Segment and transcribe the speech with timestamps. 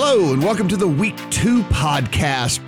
[0.00, 2.60] Hello, and welcome to the week two podcast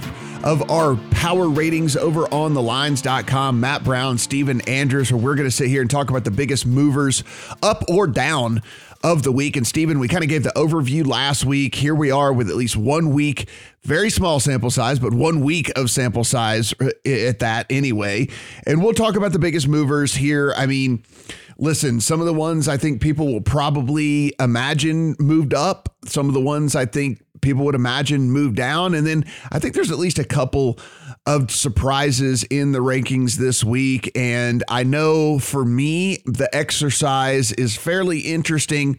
[0.43, 3.61] of our power ratings over on the lines.com.
[3.61, 6.67] Matt Brown, Stephen Andrews, where we're going to sit here and talk about the biggest
[6.67, 7.23] movers
[7.63, 8.63] up or down
[9.05, 9.57] of the week.
[9.57, 11.77] And Stephen, we kind of gave the overview last week.
[11.77, 13.49] Here we are with at least one week,
[13.83, 18.27] very small sample size, but one week of sample size uh, at that anyway.
[18.67, 20.53] And we'll talk about the biggest movers here.
[20.57, 21.05] I mean,
[21.61, 26.35] listen, some of the ones I think people will probably imagine moved up, some of
[26.35, 28.95] the ones I think people would imagine moved down.
[28.95, 30.79] And then I think there's at least a couple
[31.27, 34.11] of surprises in the rankings this week.
[34.17, 38.99] And I know for me, the exercise is fairly interesting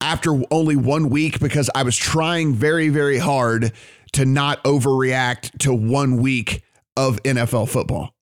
[0.00, 3.72] after only one week because I was trying very, very hard
[4.12, 6.62] to not overreact to one week
[6.96, 8.14] of NFL football.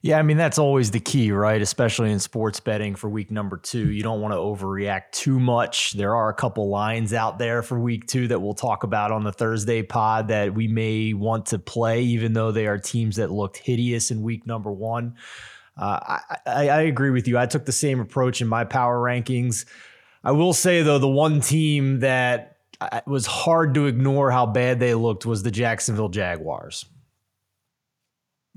[0.00, 1.60] Yeah, I mean, that's always the key, right?
[1.60, 3.90] Especially in sports betting for week number two.
[3.90, 5.94] You don't want to overreact too much.
[5.94, 9.24] There are a couple lines out there for week two that we'll talk about on
[9.24, 13.32] the Thursday pod that we may want to play, even though they are teams that
[13.32, 15.16] looked hideous in week number one.
[15.76, 17.36] Uh, I, I, I agree with you.
[17.36, 19.64] I took the same approach in my power rankings.
[20.22, 22.56] I will say, though, the one team that
[23.06, 26.84] was hard to ignore how bad they looked was the Jacksonville Jaguars.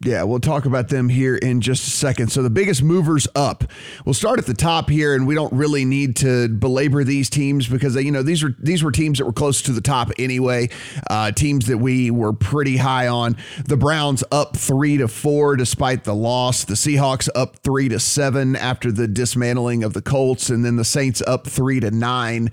[0.03, 2.31] Yeah, we'll talk about them here in just a second.
[2.31, 3.63] So the biggest movers up.
[4.03, 7.67] We'll start at the top here, and we don't really need to belabor these teams
[7.67, 10.09] because they, you know these were these were teams that were close to the top
[10.17, 10.69] anyway.
[11.07, 13.37] Uh, teams that we were pretty high on.
[13.65, 16.63] The Browns up three to four despite the loss.
[16.63, 20.85] The Seahawks up three to seven after the dismantling of the Colts, and then the
[20.85, 22.49] Saints up three to nine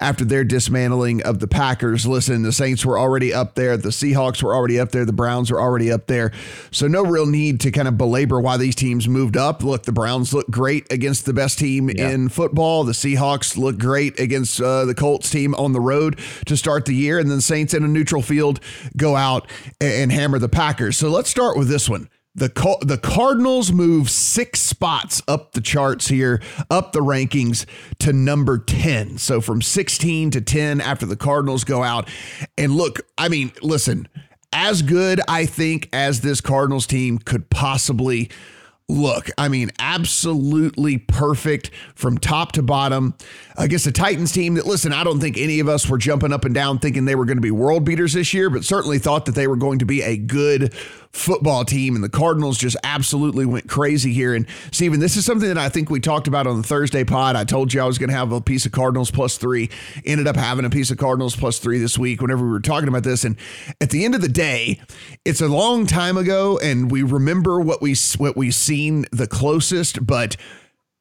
[0.00, 2.06] after their dismantling of the Packers.
[2.06, 3.76] Listen, the Saints were already up there.
[3.76, 5.04] The Seahawks were already up there.
[5.04, 6.30] The Browns were already up there.
[6.70, 9.62] So no real need to kind of belabor why these teams moved up.
[9.64, 12.10] Look, the Browns look great against the best team yeah.
[12.10, 12.84] in football.
[12.84, 16.94] The Seahawks look great against uh, the Colts team on the road to start the
[16.94, 17.18] year.
[17.18, 18.60] And then Saints in a neutral field
[18.96, 20.96] go out and hammer the Packers.
[20.96, 22.08] So let's start with this one.
[22.34, 22.48] The
[22.80, 27.66] the Cardinals move six spots up the charts here, up the rankings
[27.98, 29.18] to number 10.
[29.18, 32.08] So from 16 to 10 after the Cardinals go out.
[32.56, 34.08] And look, I mean, listen,
[34.52, 38.30] as good, I think, as this Cardinals team could possibly
[38.88, 39.28] look.
[39.38, 43.14] I mean, absolutely perfect from top to bottom.
[43.56, 46.32] I guess the Titans team that, listen, I don't think any of us were jumping
[46.32, 48.98] up and down thinking they were going to be world beaters this year, but certainly
[48.98, 50.74] thought that they were going to be a good
[51.12, 51.94] football team.
[51.94, 54.34] And the Cardinals just absolutely went crazy here.
[54.34, 57.36] And Stephen, this is something that I think we talked about on the Thursday pod.
[57.36, 59.70] I told you I was going to have a piece of Cardinals plus three.
[60.04, 62.88] Ended up having a piece of Cardinals plus three this week whenever we were talking
[62.88, 63.24] about this.
[63.24, 63.36] And
[63.80, 64.80] at the end of the day,
[65.24, 70.06] it's a long time ago, and we remember what we what we seen the closest,
[70.06, 70.36] but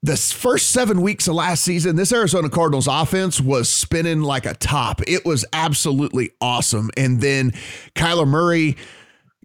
[0.03, 4.55] the first seven weeks of last season, this Arizona Cardinals offense was spinning like a
[4.55, 4.99] top.
[5.07, 6.89] It was absolutely awesome.
[6.97, 7.51] And then
[7.95, 8.77] Kyler Murray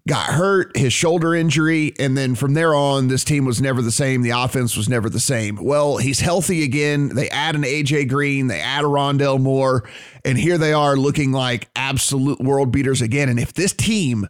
[0.07, 3.91] got hurt, his shoulder injury, and then from there on, this team was never the
[3.91, 4.21] same.
[4.21, 5.57] The offense was never the same.
[5.61, 7.09] Well, he's healthy again.
[7.09, 9.87] They add an AJ Green, they add a Rondale Moore,
[10.25, 13.29] and here they are looking like absolute world beaters again.
[13.29, 14.27] And if this team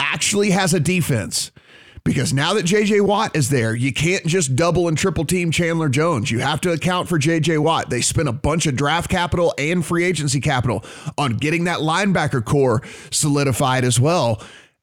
[0.00, 1.52] actually has a defense,
[2.02, 5.90] because now that JJ Watt is there, you can't just double and triple team Chandler
[5.90, 6.30] Jones.
[6.30, 7.90] You have to account for JJ Watt.
[7.90, 10.82] They spent a bunch of draft capital and free agency capital
[11.18, 14.40] on getting that linebacker corps solidified as well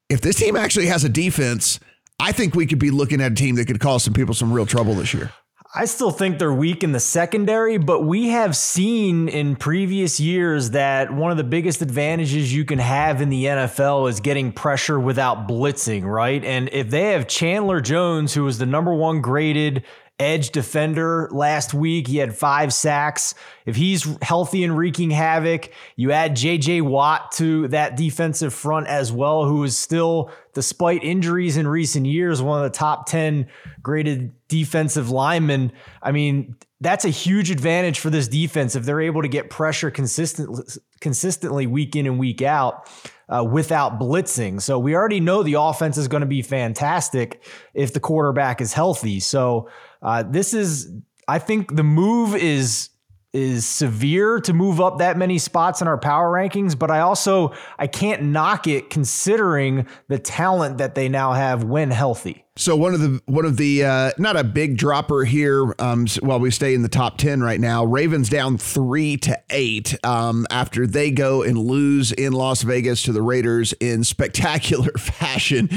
[0.09, 1.79] if this team actually has a defense,
[2.19, 4.51] I think we could be looking at a team that could cause some people some
[4.51, 5.31] real trouble this year.
[5.75, 10.71] I still think they're weak in the secondary, but we have seen in previous years
[10.71, 14.99] that one of the biggest advantages you can have in the NFL is getting pressure
[14.99, 16.43] without blitzing, right?
[16.43, 19.83] And if they have Chandler Jones, who was the number one graded
[20.19, 22.07] edge defender last week.
[22.07, 23.35] He had five sacks.
[23.65, 29.11] If he's healthy and wreaking havoc, you add JJ Watt to that defensive front as
[29.11, 33.47] well, who is still, despite injuries in recent years, one of the top 10
[33.83, 35.71] graded defensive linemen.
[36.01, 39.91] I mean, that's a huge advantage for this defense if they're able to get pressure
[39.91, 40.63] consistently,
[40.99, 42.89] consistently week in and week out.
[43.29, 44.61] Uh, without blitzing.
[44.61, 47.43] So we already know the offense is going to be fantastic
[47.73, 49.19] if the quarterback is healthy.
[49.19, 49.67] So
[50.01, 50.91] uh, this is,
[51.27, 52.89] I think, the move is
[53.33, 57.53] is severe to move up that many spots in our power rankings, but I also
[57.77, 62.46] I can't knock it considering the talent that they now have when healthy.
[62.57, 65.75] So one of the one of the uh, not a big dropper here.
[65.77, 69.95] Um, while we stay in the top ten right now, Ravens down three to eight
[70.03, 75.69] um, after they go and lose in Las Vegas to the Raiders in spectacular fashion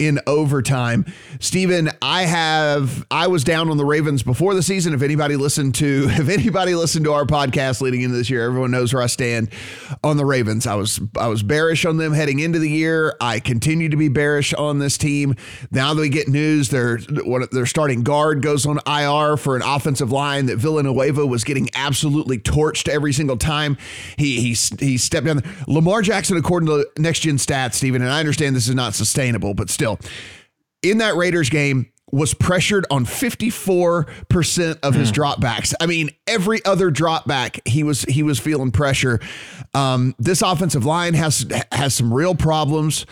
[0.00, 1.06] in overtime.
[1.38, 4.92] Stephen, I have I was down on the Ravens before the season.
[4.92, 8.72] If anybody listened to if anybody listened to our podcast leading into this year, everyone
[8.72, 9.50] knows where I stand
[10.02, 10.66] on the Ravens.
[10.66, 13.14] I was I was bearish on them heading into the year.
[13.20, 15.36] I continue to be bearish on this team.
[15.70, 16.68] Now that we get news.
[16.68, 21.68] Their their starting guard goes on IR for an offensive line that Villanueva was getting
[21.74, 23.76] absolutely torched every single time
[24.16, 25.42] he he he stepped down.
[25.66, 29.54] Lamar Jackson, according to Next Gen Stats, Stephen, and I understand this is not sustainable,
[29.54, 29.98] but still,
[30.82, 35.14] in that Raiders game, was pressured on 54% of his mm.
[35.14, 35.74] dropbacks.
[35.80, 39.18] I mean, every other dropback he was he was feeling pressure.
[39.74, 43.04] Um, this offensive line has has some real problems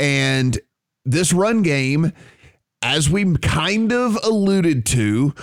[0.00, 0.58] and
[1.04, 2.12] this run game
[2.82, 5.34] as we kind of alluded to,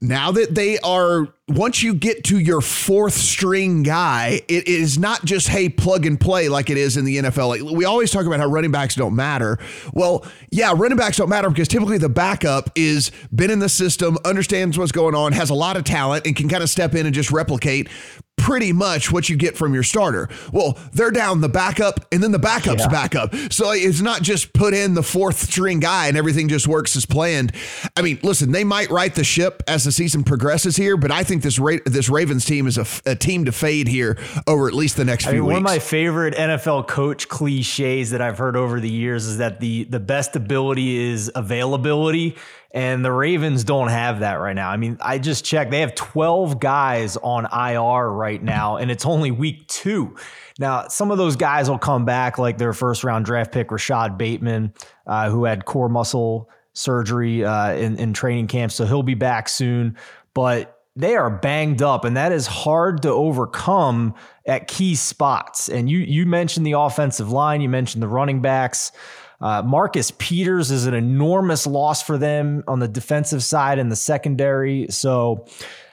[0.00, 5.24] now that they are once you get to your fourth string guy, it is not
[5.26, 7.48] just hey plug and play like it is in the NFL.
[7.48, 9.58] Like we always talk about how running backs don't matter.
[9.92, 14.16] Well, yeah, running backs don't matter because typically the backup is been in the system,
[14.24, 17.04] understands what's going on, has a lot of talent, and can kind of step in
[17.04, 17.88] and just replicate
[18.36, 20.28] pretty much what you get from your starter.
[20.52, 22.88] Well, they're down the backup and then the backup's yeah.
[22.88, 23.34] backup.
[23.50, 27.06] So it's not just put in the fourth string guy and everything just works as
[27.06, 27.52] planned.
[27.96, 31.22] I mean, listen, they might right the ship as the season progresses here, but I
[31.24, 34.74] think this Ra- this Ravens team is a, a, team to fade here over at
[34.74, 35.54] least the next I few mean, weeks.
[35.54, 39.60] One of my favorite NFL coach cliches that I've heard over the years is that
[39.60, 42.36] the the best ability is availability
[42.74, 44.68] and the Ravens don't have that right now.
[44.68, 45.70] I mean, I just checked.
[45.70, 50.16] They have 12 guys on IR right now, and it's only week two.
[50.58, 54.18] Now, some of those guys will come back, like their first round draft pick, Rashod
[54.18, 54.74] Bateman,
[55.06, 58.72] uh, who had core muscle surgery uh, in, in training camp.
[58.72, 59.96] So he'll be back soon.
[60.34, 64.14] But they are banged up, and that is hard to overcome
[64.46, 65.68] at key spots.
[65.68, 68.92] And you you mentioned the offensive line, you mentioned the running backs.
[69.40, 73.96] Uh, Marcus Peters is an enormous loss for them on the defensive side and the
[73.96, 74.86] secondary.
[74.88, 75.46] So,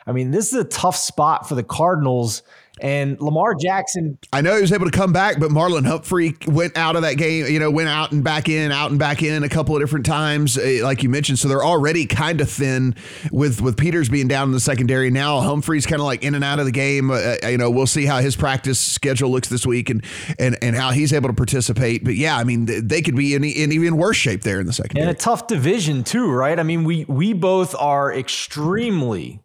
[0.05, 2.43] I mean, this is a tough spot for the Cardinals
[2.81, 4.17] and Lamar Jackson.
[4.33, 7.15] I know he was able to come back, but Marlon Humphrey went out of that
[7.15, 9.81] game, you know, went out and back in, out and back in a couple of
[9.81, 11.39] different times, eh, like you mentioned.
[11.39, 12.95] So they're already kind of thin
[13.31, 15.09] with with Peters being down in the secondary.
[15.11, 17.11] Now Humphrey's kind of like in and out of the game.
[17.11, 20.03] Uh, you know, we'll see how his practice schedule looks this week and
[20.39, 22.03] and and how he's able to participate.
[22.03, 24.73] But yeah, I mean, they could be in, in even worse shape there in the
[24.73, 25.07] secondary.
[25.07, 26.59] And a tough division too, right?
[26.59, 29.41] I mean, we we both are extremely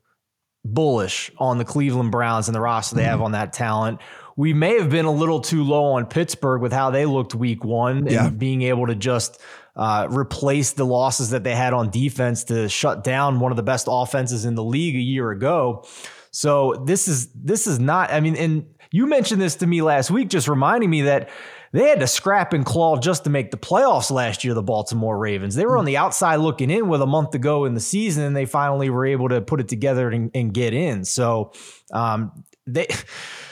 [0.75, 4.01] bullish on the Cleveland Browns and the roster they have on that talent.
[4.37, 7.65] We may have been a little too low on Pittsburgh with how they looked week
[7.65, 8.27] one yeah.
[8.27, 9.41] and being able to just
[9.77, 13.63] uh, replace the losses that they had on defense to shut down one of the
[13.63, 15.85] best offenses in the league a year ago.
[16.31, 18.11] So this is this is not.
[18.11, 21.31] I mean, and you mentioned this to me last week, just reminding me that
[21.77, 25.19] they had to scrap and claw just to make the playoffs last year, the Baltimore
[25.19, 25.55] Ravens.
[25.55, 28.25] They were on the outside looking in with a month to go in the season,
[28.25, 31.05] and they finally were able to put it together and, and get in.
[31.05, 31.53] So
[31.93, 32.87] um, they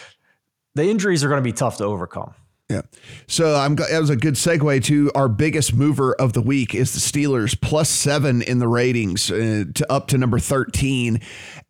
[0.74, 2.34] the injuries are going to be tough to overcome.
[2.70, 2.80] Yeah.
[3.26, 6.94] So I'm that was a good segue to our biggest mover of the week is
[6.94, 11.20] the Steelers plus 7 in the ratings uh, to up to number 13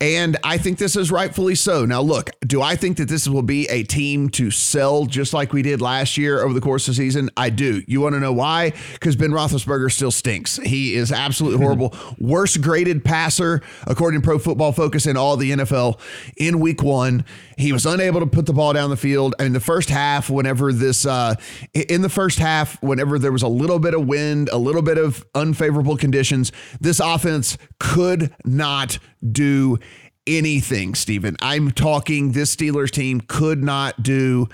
[0.00, 1.84] and I think this is rightfully so.
[1.84, 5.52] Now look, do I think that this will be a team to sell just like
[5.52, 7.28] we did last year over the course of the season?
[7.36, 7.82] I do.
[7.88, 8.72] You want to know why?
[9.00, 10.58] Cuz Ben Roethlisberger still stinks.
[10.58, 11.92] He is absolutely horrible.
[12.20, 15.98] Worst graded passer according to Pro Football Focus in all the NFL
[16.36, 17.24] in week 1.
[17.56, 19.34] He was unable to put the ball down the field.
[19.38, 21.34] I mean, the first half, whenever this, uh,
[21.72, 24.98] in the first half, whenever there was a little bit of wind, a little bit
[24.98, 28.98] of unfavorable conditions, this offense could not
[29.32, 29.78] do
[30.26, 31.36] anything, Stephen.
[31.40, 34.48] I'm talking this Steelers team could not do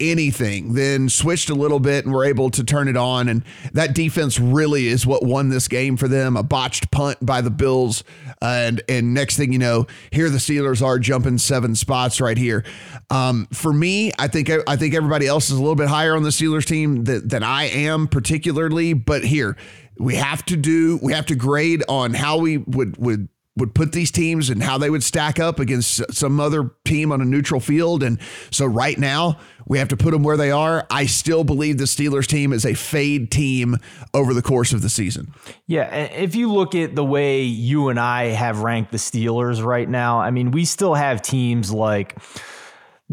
[0.00, 3.28] anything, then switched a little bit and were able to turn it on.
[3.28, 6.36] And that defense really is what won this game for them.
[6.36, 8.02] A botched punt by the Bills.
[8.42, 12.64] and and next thing you know, here the Steelers are jumping seven spots right here.
[13.10, 16.22] Um, for me, I think I think everybody else is a little bit higher on
[16.22, 18.92] the Steelers team than, than I am particularly.
[18.94, 19.56] But here,
[19.98, 23.92] we have to do we have to grade on how we would would would put
[23.92, 27.60] these teams and how they would stack up against some other team on a neutral
[27.60, 28.02] field.
[28.02, 28.18] And
[28.50, 30.86] so right now, we have to put them where they are.
[30.90, 33.76] I still believe the Steelers team is a fade team
[34.12, 35.32] over the course of the season.
[35.66, 35.94] Yeah.
[35.94, 40.18] If you look at the way you and I have ranked the Steelers right now,
[40.18, 42.18] I mean, we still have teams like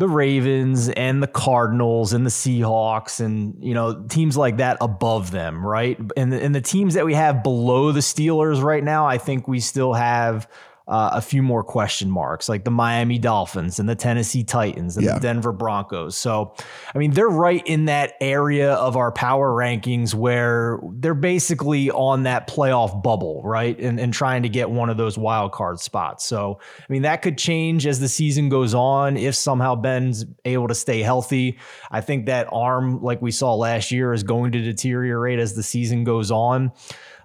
[0.02, 5.30] the Ravens and the Cardinals and the Seahawks and you know teams like that above
[5.30, 5.96] them, right?
[6.18, 9.48] And the, and the teams that we have below the Steelers right now, I think
[9.48, 10.50] we still have
[10.92, 15.06] uh, a few more question marks, like the Miami Dolphins and the Tennessee Titans and
[15.06, 15.14] yeah.
[15.14, 16.18] the Denver Broncos.
[16.18, 16.54] So,
[16.94, 22.24] I mean, they're right in that area of our power rankings where they're basically on
[22.24, 23.80] that playoff bubble, right?
[23.80, 26.26] And, and trying to get one of those wild card spots.
[26.26, 30.68] So, I mean, that could change as the season goes on if somehow Ben's able
[30.68, 31.58] to stay healthy.
[31.90, 35.64] I think that arm, like we saw last year, is going to deteriorate as the
[35.64, 36.74] season goes on.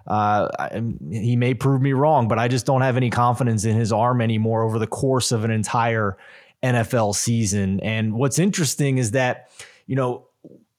[0.07, 0.79] Uh,
[1.11, 4.21] he may prove me wrong, but I just don't have any confidence in his arm
[4.21, 6.17] anymore over the course of an entire
[6.63, 7.79] NFL season.
[7.81, 9.49] And what's interesting is that,
[9.85, 10.27] you know,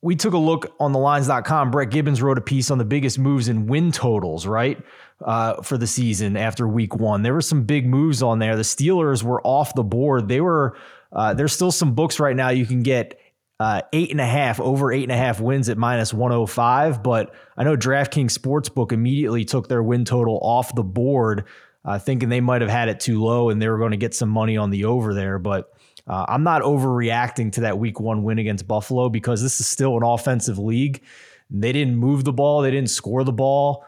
[0.00, 1.70] we took a look on the lines.com.
[1.70, 4.80] Brett Gibbons wrote a piece on the biggest moves in win totals, right?
[5.20, 7.22] Uh, for the season after week one.
[7.22, 8.54] There were some big moves on there.
[8.54, 10.28] The Steelers were off the board.
[10.28, 10.76] They were,
[11.12, 13.18] uh, there's still some books right now you can get
[13.60, 17.02] uh, eight and a half, over eight and a half wins at minus 105.
[17.02, 21.44] But I know DraftKings Sportsbook immediately took their win total off the board,
[21.84, 24.14] uh, thinking they might have had it too low and they were going to get
[24.14, 25.38] some money on the over there.
[25.38, 25.72] But
[26.06, 29.96] uh, I'm not overreacting to that week one win against Buffalo because this is still
[29.96, 31.02] an offensive league.
[31.50, 33.84] They didn't move the ball, they didn't score the ball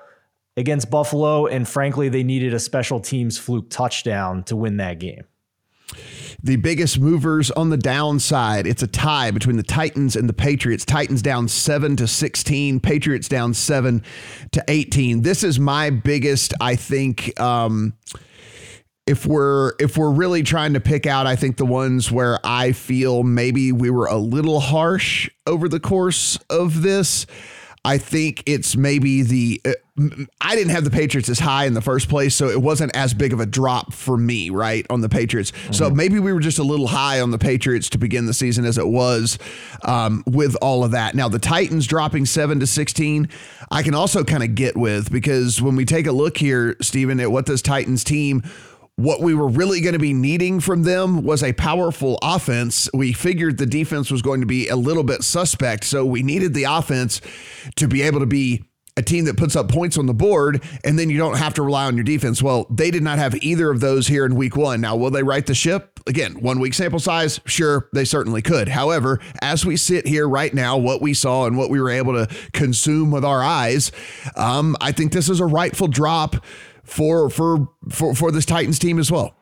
[0.57, 1.47] against Buffalo.
[1.47, 5.25] And frankly, they needed a special teams fluke touchdown to win that game
[6.43, 8.67] the biggest movers on the downside.
[8.67, 10.85] It's a tie between the Titans and the Patriots.
[10.85, 14.03] Titans down 7 to 16, Patriots down 7
[14.53, 15.23] to 18.
[15.23, 17.95] This is my biggest, I think, um,
[19.07, 22.71] if we're if we're really trying to pick out I think the ones where I
[22.71, 27.27] feel maybe we were a little harsh over the course of this
[27.85, 29.73] I think it's maybe the uh,
[30.41, 33.13] I didn't have the Patriots as high in the first place, so it wasn't as
[33.13, 35.51] big of a drop for me, right, on the Patriots.
[35.51, 35.73] Mm-hmm.
[35.73, 38.65] So maybe we were just a little high on the Patriots to begin the season
[38.65, 39.39] as it was
[39.83, 41.15] um, with all of that.
[41.15, 43.29] Now the Titans dropping seven to sixteen,
[43.71, 47.21] I can also kind of get with because when we take a look here, Stephen,
[47.21, 48.43] at what this Titans team
[49.01, 52.89] what we were really going to be needing from them was a powerful offense.
[52.93, 55.85] We figured the defense was going to be a little bit suspect.
[55.85, 57.23] So we needed the offense
[57.77, 58.65] to be able to be
[58.97, 61.63] a team that puts up points on the board, and then you don't have to
[61.63, 62.43] rely on your defense.
[62.43, 64.81] Well, they did not have either of those here in week one.
[64.83, 65.99] Now, will they right the ship?
[66.07, 67.41] Again, one week sample size?
[67.47, 68.69] Sure, they certainly could.
[68.69, 72.13] However, as we sit here right now, what we saw and what we were able
[72.13, 73.91] to consume with our eyes,
[74.37, 76.45] um, I think this is a rightful drop
[76.91, 79.35] for for for for this Titans team as well.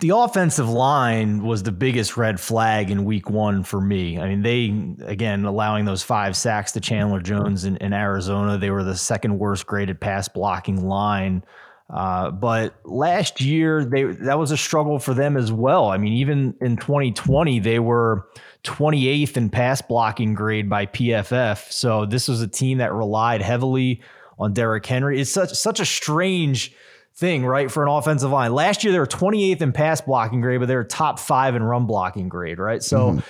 [0.00, 4.18] The offensive line was the biggest red flag in week one for me.
[4.18, 8.58] I mean, they, again, allowing those five sacks to Chandler Jones in, in Arizona.
[8.58, 11.44] They were the second worst graded pass blocking line.
[11.90, 15.88] Uh, but last year, they that was a struggle for them as well.
[15.88, 18.28] I mean, even in 2020, they were
[18.64, 21.70] 28th in pass blocking grade by PFF.
[21.70, 24.02] So this was a team that relied heavily
[24.38, 25.20] on Derrick Henry.
[25.20, 26.72] It's such such a strange
[27.14, 28.52] thing, right, for an offensive line.
[28.52, 31.62] Last year they were 28th in pass blocking grade, but they were top five in
[31.62, 32.82] run blocking grade, right?
[32.82, 33.12] So.
[33.12, 33.20] Mm-hmm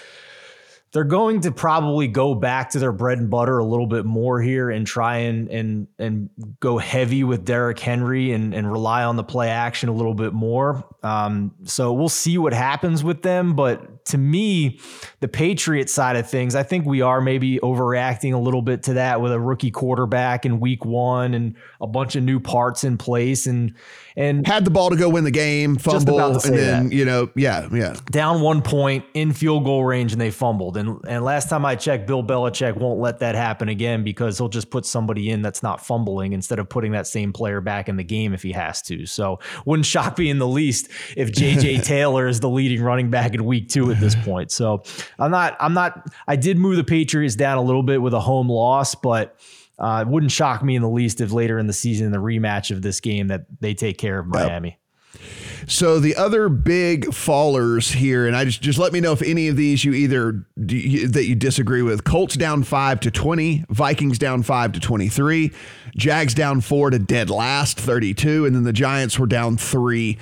[0.93, 4.41] they're going to probably go back to their bread and butter a little bit more
[4.41, 9.17] here and try and and and go heavy with Derrick Henry and and rely on
[9.17, 10.85] the play action a little bit more.
[11.03, 13.55] Um, so we'll see what happens with them.
[13.55, 14.81] But to me,
[15.21, 18.95] the Patriot side of things, I think we are maybe overreacting a little bit to
[18.95, 22.99] that with a rookie quarterback in week one and a bunch of new parts in
[22.99, 23.75] place and
[24.19, 26.93] and had the ball to go win the game, fumble, and then that.
[26.93, 30.77] you know, yeah, yeah, down one point in field goal range, and they fumbled.
[30.77, 34.49] And and last time I checked, Bill Belichick won't let that happen again because he'll
[34.49, 37.97] just put somebody in that's not fumbling instead of putting that same player back in
[37.97, 39.07] the game if he has to.
[39.07, 43.35] So wouldn't shock me in the least if JJ Taylor is the leading running back
[43.35, 44.51] in week two at this point.
[44.51, 44.83] So
[45.19, 46.09] I'm not, I'm not.
[46.27, 49.37] I did move the Patriots down a little bit with a home loss, but.
[49.81, 52.19] Uh, it wouldn't shock me in the least if later in the season, in the
[52.19, 54.77] rematch of this game, that they take care of Miami.
[55.15, 55.21] Yep.
[55.69, 59.47] So the other big fallers here, and I just just let me know if any
[59.47, 62.03] of these you either that you disagree with.
[62.03, 65.53] Colts down five to twenty, Vikings down five to twenty three,
[65.97, 70.19] Jags down four to dead last thirty two, and then the Giants were down three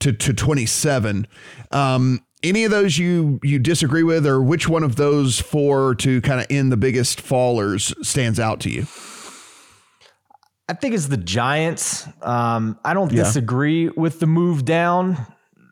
[0.00, 1.26] to to twenty seven.
[1.72, 6.20] Um, any of those you you disagree with, or which one of those four to
[6.20, 8.86] kind of end the biggest fallers stands out to you?
[10.68, 12.06] I think it's the Giants.
[12.22, 13.24] Um, I don't yeah.
[13.24, 15.26] disagree with the move down.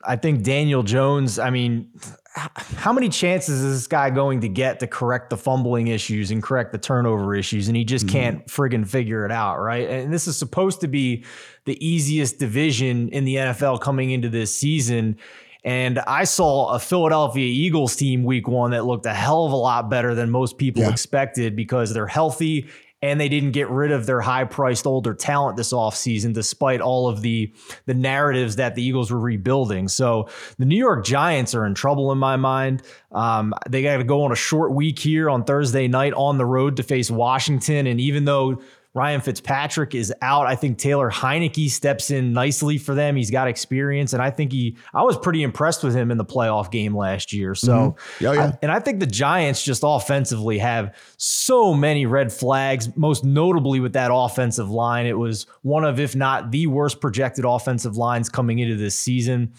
[0.05, 1.39] I think Daniel Jones.
[1.39, 1.91] I mean,
[2.35, 6.43] how many chances is this guy going to get to correct the fumbling issues and
[6.43, 7.69] correct the turnover issues?
[7.69, 8.13] And he just mm-hmm.
[8.13, 9.89] can't friggin' figure it out, right?
[9.89, 11.25] And this is supposed to be
[11.65, 15.19] the easiest division in the NFL coming into this season
[15.67, 19.57] And I saw a Philadelphia Eagles team week one that looked a hell of a
[19.57, 20.91] lot better than most people yeah.
[20.91, 22.69] expected because they're healthy
[23.03, 27.21] and they didn't get rid of their high-priced older talent this offseason despite all of
[27.21, 27.53] the
[27.85, 29.89] the narratives that the Eagles were rebuilding.
[29.89, 32.83] So the New York Giants are in trouble in my mind.
[33.11, 36.47] Um, they got to go on a short week here on Thursday night on the
[36.47, 38.63] road to face Washington, and even though
[38.97, 40.47] Ryan Fitzpatrick is out.
[40.47, 43.15] I think Taylor Heinicke steps in nicely for them.
[43.15, 44.79] He's got experience, and I think he.
[44.95, 47.55] I was pretty impressed with him in the playoff game last year.
[47.55, 48.27] So, mm-hmm.
[48.27, 48.43] oh, yeah.
[48.47, 52.97] I, and I think the Giants just offensively have so many red flags.
[52.97, 57.45] Most notably with that offensive line, it was one of, if not the worst projected
[57.45, 59.53] offensive lines coming into this season,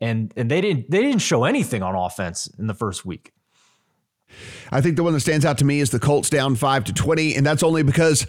[0.00, 3.30] and and they didn't they didn't show anything on offense in the first week.
[4.72, 6.92] I think the one that stands out to me is the Colts down five to
[6.92, 8.26] twenty, and that's only because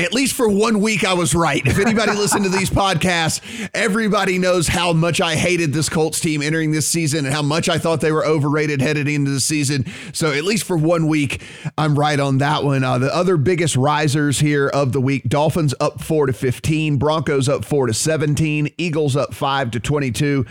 [0.00, 1.60] at least for one week, I was right.
[1.66, 3.40] If anybody listened to these podcasts,
[3.74, 7.68] everybody knows how much I hated this Colts team entering this season and how much
[7.68, 9.86] I thought they were overrated headed into the season.
[10.12, 11.42] So, at least for one week,
[11.76, 12.84] I'm right on that one.
[12.84, 17.48] Uh, the other biggest risers here of the week Dolphins up 4 to 15, Broncos
[17.48, 20.46] up 4 to 17, Eagles up 5 to 22,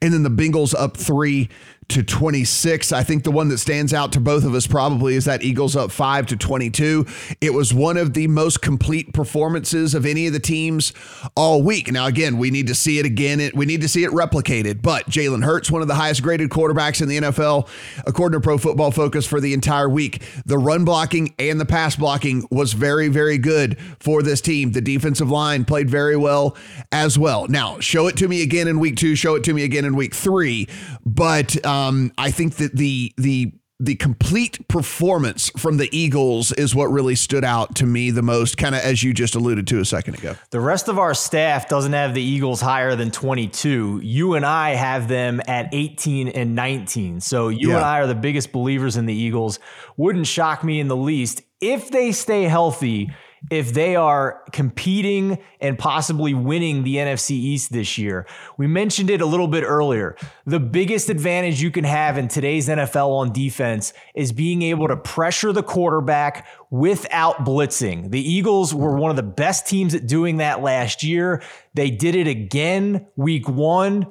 [0.00, 1.48] and then the Bengals up 3
[1.88, 2.92] to 26.
[2.92, 5.76] I think the one that stands out to both of us probably is that Eagles
[5.76, 7.06] up 5 to 22.
[7.40, 10.92] It was one of the most complete performances of any of the teams
[11.36, 11.92] all week.
[11.92, 13.50] Now, again, we need to see it again.
[13.54, 14.80] We need to see it replicated.
[14.80, 17.68] But Jalen Hurts, one of the highest graded quarterbacks in the NFL,
[18.06, 20.22] according to Pro Football Focus for the entire week.
[20.46, 24.72] The run blocking and the pass blocking was very, very good for this team.
[24.72, 26.56] The defensive line played very well
[26.90, 27.48] as well.
[27.48, 29.94] Now, show it to me again in week two, show it to me again in
[29.96, 30.68] week three.
[31.04, 36.72] But, um, um, I think that the the the complete performance from the Eagles is
[36.72, 39.80] what really stood out to me the most, kind of as you just alluded to
[39.80, 40.36] a second ago.
[40.50, 44.00] The rest of our staff doesn't have the Eagles higher than 22.
[44.04, 47.20] You and I have them at 18 and 19.
[47.20, 47.76] So you yeah.
[47.78, 49.58] and I are the biggest believers in the Eagles.
[49.96, 53.10] Wouldn't shock me in the least if they stay healthy
[53.50, 58.26] if they are competing and possibly winning the NFC East this year.
[58.56, 60.16] We mentioned it a little bit earlier.
[60.46, 64.96] The biggest advantage you can have in today's NFL on defense is being able to
[64.96, 68.10] pressure the quarterback without blitzing.
[68.10, 71.42] The Eagles were one of the best teams at doing that last year.
[71.74, 74.06] They did it again week one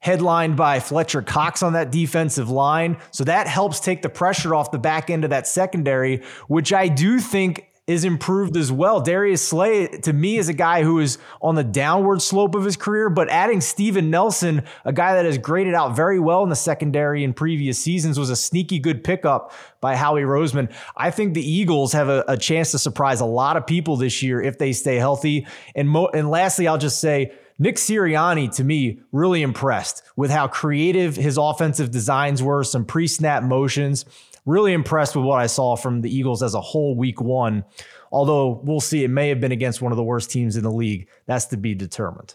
[0.00, 2.96] headlined by Fletcher Cox on that defensive line.
[3.12, 6.88] So that helps take the pressure off the back end of that secondary, which I
[6.88, 9.00] do think is improved as well.
[9.00, 12.76] Darius Slay, to me, is a guy who is on the downward slope of his
[12.76, 16.56] career, but adding Steven Nelson, a guy that has graded out very well in the
[16.56, 20.72] secondary in previous seasons, was a sneaky good pickup by Howie Roseman.
[20.96, 24.22] I think the Eagles have a, a chance to surprise a lot of people this
[24.22, 25.46] year if they stay healthy.
[25.74, 30.48] And, mo- and lastly, I'll just say, Nick Sirianni, to me, really impressed with how
[30.48, 34.04] creative his offensive designs were, some pre snap motions
[34.44, 37.64] really impressed with what I saw from the Eagles as a whole week one.
[38.10, 40.70] Although we'll see, it may have been against one of the worst teams in the
[40.70, 41.08] league.
[41.26, 42.34] That's to be determined.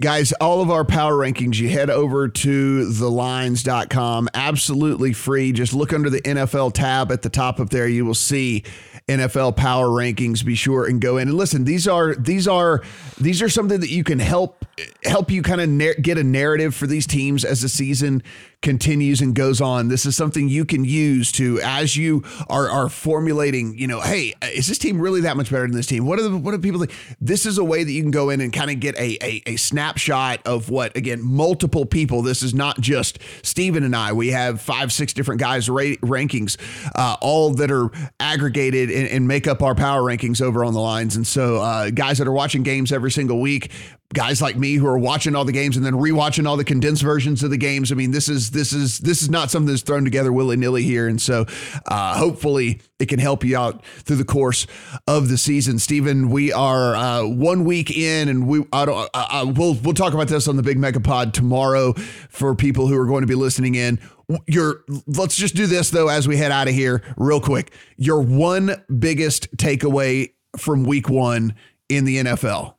[0.00, 5.50] Guys, all of our power rankings, you head over to thelines.com, absolutely free.
[5.50, 7.88] Just look under the NFL tab at the top of there.
[7.88, 8.62] You will see
[9.08, 10.44] NFL power rankings.
[10.44, 11.64] Be sure and go in and listen.
[11.64, 12.82] These are these are
[13.18, 14.64] these are something that you can help
[15.02, 18.22] help you kind of nar- get a narrative for these teams as the season
[18.62, 19.88] continues and goes on.
[19.88, 24.34] This is something you can use to as you are are formulating, you know, hey,
[24.42, 26.06] is this team really that much better than this team?
[26.06, 26.92] What are the what do people think?
[27.20, 29.42] This is a way that you can go in and kind of get a, a,
[29.46, 32.22] a snapshot of what again, multiple people.
[32.22, 34.12] This is not just Steven and I.
[34.12, 36.56] We have five, six different guys ra- rankings,
[36.94, 40.80] uh, all that are aggregated and, and, make up our power rankings over on the
[40.80, 41.14] lines.
[41.14, 43.70] And so uh, guys that are watching games every single week,
[44.14, 47.02] guys like me who are watching all the games and then rewatching all the condensed
[47.02, 47.92] versions of the games.
[47.92, 50.82] I mean, this is this is this is not something that's thrown together willy nilly
[50.82, 51.44] here, and so
[51.86, 54.66] uh, hopefully it can help you out through the course
[55.06, 55.78] of the season.
[55.78, 59.94] Steven, we are uh, one week in, and we I don't I, I, we'll we'll
[59.94, 61.92] talk about this on the Big Mega Pod tomorrow
[62.30, 64.00] for people who are going to be listening in.
[64.46, 67.72] Your let's just do this though as we head out of here real quick.
[67.96, 71.54] Your one biggest takeaway from week one
[71.90, 72.77] in the NFL.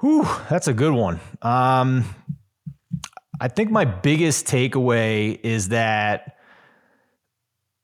[0.00, 1.20] Whew, that's a good one.
[1.42, 2.04] Um,
[3.40, 6.36] I think my biggest takeaway is that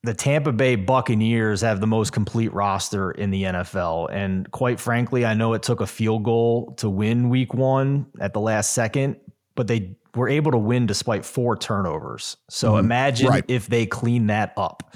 [0.02, 4.08] the Tampa Bay Buccaneers have the most complete roster in the NFL.
[4.10, 8.32] And quite frankly, I know it took a field goal to win week one at
[8.32, 9.16] the last second,
[9.54, 12.36] but they were able to win despite four turnovers.
[12.50, 13.44] So mm, imagine right.
[13.48, 14.94] if they clean that up.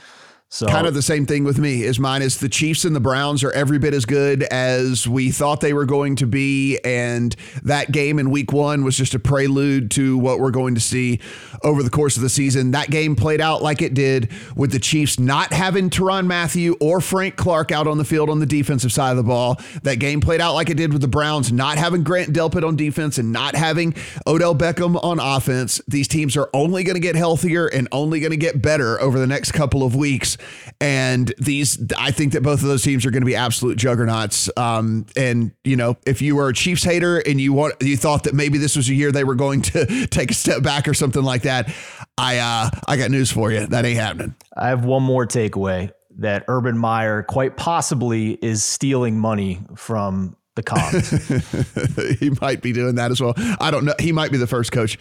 [0.48, 1.82] So kind of the same thing with me.
[1.82, 5.32] Is mine is the Chiefs and the Browns are every bit as good as we
[5.32, 9.18] thought they were going to be, and that game in Week One was just a
[9.18, 11.20] prelude to what we're going to see
[11.64, 12.70] over the course of the season.
[12.70, 17.00] That game played out like it did with the Chiefs not having Tyrann Mathieu or
[17.00, 19.60] Frank Clark out on the field on the defensive side of the ball.
[19.82, 22.76] That game played out like it did with the Browns not having Grant Delpit on
[22.76, 23.94] defense and not having
[24.28, 25.80] Odell Beckham on offense.
[25.88, 29.18] These teams are only going to get healthier and only going to get better over
[29.18, 30.35] the next couple of weeks.
[30.80, 34.50] And these, I think that both of those teams are going to be absolute juggernauts.
[34.56, 38.24] Um, and you know, if you were a Chiefs hater and you want, you thought
[38.24, 40.94] that maybe this was a year they were going to take a step back or
[40.94, 41.72] something like that,
[42.18, 43.66] I, uh, I got news for you.
[43.66, 44.34] That ain't happening.
[44.56, 50.62] I have one more takeaway that Urban Meyer quite possibly is stealing money from the
[50.62, 52.18] Khans.
[52.20, 53.34] he might be doing that as well.
[53.60, 53.94] I don't know.
[54.00, 54.98] He might be the first coach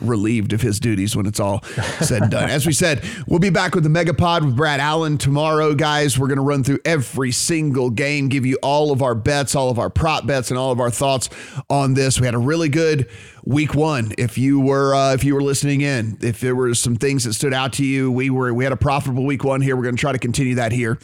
[0.00, 1.62] relieved of his duties when it's all
[2.00, 2.50] said and done.
[2.50, 6.18] As we said, we'll be back with the Megapod with Brad Allen tomorrow, guys.
[6.18, 9.70] We're going to run through every single game, give you all of our bets, all
[9.70, 11.30] of our prop bets, and all of our thoughts
[11.70, 12.20] on this.
[12.20, 13.08] We had a really good
[13.44, 14.12] week one.
[14.18, 17.34] If you were uh, if you were listening in, if there were some things that
[17.34, 19.76] stood out to you, we were we had a profitable week one here.
[19.76, 20.98] We're going to try to continue that here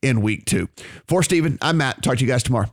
[0.00, 0.68] in week two.
[1.06, 2.02] For Steven, I'm Matt.
[2.02, 2.72] Talk to you guys tomorrow.